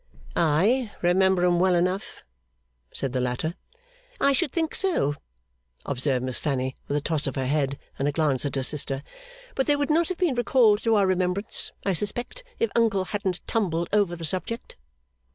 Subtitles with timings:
[0.35, 2.23] 'I remember 'em well enough,'
[2.91, 3.53] said the latter.
[4.19, 5.13] 'I should think so,'
[5.85, 9.03] observed Miss Fanny, with a toss of her head and a glance at her sister.
[9.53, 13.45] 'But they would not have been recalled to our remembrance, I suspect, if Uncle hadn't
[13.45, 14.75] tumbled over the subject.